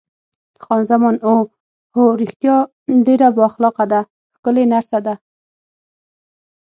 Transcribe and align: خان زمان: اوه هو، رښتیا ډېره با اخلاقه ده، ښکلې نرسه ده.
خان 0.63 0.81
زمان: 0.91 1.15
اوه 1.29 1.45
هو، 1.95 2.05
رښتیا 2.21 2.55
ډېره 3.07 3.27
با 3.35 3.41
اخلاقه 3.49 3.85
ده، 3.91 4.01
ښکلې 4.35 4.63
نرسه 4.71 4.99
ده. 5.05 5.15